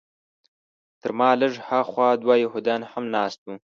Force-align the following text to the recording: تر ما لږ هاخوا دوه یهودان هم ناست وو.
تر 1.01 1.11
ما 1.17 1.29
لږ 1.41 1.53
هاخوا 1.67 2.09
دوه 2.21 2.35
یهودان 2.43 2.81
هم 2.91 3.03
ناست 3.15 3.39
وو. 3.43 3.55